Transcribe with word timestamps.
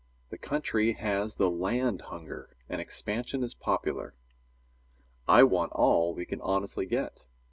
The 0.31 0.37
country 0.39 0.93
has 0.93 1.35
the 1.35 1.47
land 1.47 2.01
hunger 2.09 2.57
and 2.67 2.81
expansion 2.81 3.43
is 3.43 3.53
popular. 3.53 4.15
I 5.27 5.43
want 5.43 5.73
all 5.73 6.15
we 6.15 6.25
can 6.25 6.41
honestly 6.41 6.87
get. 6.87 7.23